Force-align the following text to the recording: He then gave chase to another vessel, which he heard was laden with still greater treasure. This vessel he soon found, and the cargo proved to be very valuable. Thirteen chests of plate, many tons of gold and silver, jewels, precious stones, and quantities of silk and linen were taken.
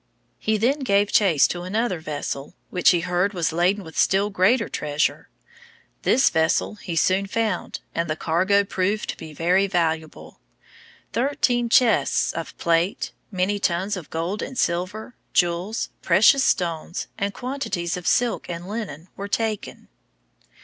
He 0.39 0.57
then 0.57 0.79
gave 0.79 1.11
chase 1.11 1.47
to 1.49 1.61
another 1.61 1.99
vessel, 1.99 2.55
which 2.71 2.89
he 2.89 3.01
heard 3.01 3.35
was 3.35 3.53
laden 3.53 3.83
with 3.83 3.95
still 3.95 4.31
greater 4.31 4.67
treasure. 4.67 5.29
This 6.01 6.31
vessel 6.31 6.73
he 6.81 6.95
soon 6.95 7.27
found, 7.27 7.81
and 7.93 8.09
the 8.09 8.15
cargo 8.15 8.63
proved 8.63 9.09
to 9.11 9.17
be 9.17 9.31
very 9.31 9.67
valuable. 9.67 10.39
Thirteen 11.13 11.69
chests 11.69 12.31
of 12.31 12.57
plate, 12.57 13.11
many 13.31 13.59
tons 13.59 13.95
of 13.95 14.09
gold 14.09 14.41
and 14.41 14.57
silver, 14.57 15.13
jewels, 15.33 15.89
precious 16.01 16.43
stones, 16.43 17.07
and 17.19 17.31
quantities 17.35 17.95
of 17.95 18.07
silk 18.07 18.49
and 18.49 18.67
linen 18.67 19.07
were 19.15 19.27
taken. 19.27 19.87